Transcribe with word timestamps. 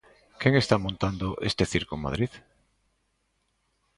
¿Quen 0.41 0.53
está 0.57 0.75
montando 0.85 1.27
este 1.49 1.63
circo 1.73 1.93
en 1.95 2.05
Madrid? 2.07 2.31